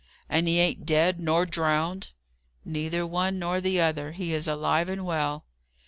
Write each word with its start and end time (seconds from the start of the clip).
"And 0.27 0.47
he 0.47 0.57
ain't 0.57 0.83
dead 0.87 1.19
nor 1.19 1.45
drownded?" 1.45 2.09
"Neither 2.65 3.05
one 3.05 3.37
nor 3.37 3.61
the 3.61 3.79
other. 3.81 4.13
He 4.13 4.33
is 4.33 4.47
alive 4.47 4.89
and 4.89 5.05
well." 5.05 5.45